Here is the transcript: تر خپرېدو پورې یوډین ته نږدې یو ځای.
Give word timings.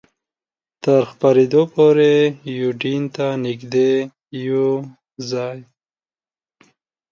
تر 0.83 1.01
خپرېدو 1.11 1.61
پورې 1.73 2.13
یوډین 2.59 3.03
ته 3.15 3.27
نږدې 3.45 3.91
یو 4.47 4.67
ځای. 5.29 5.59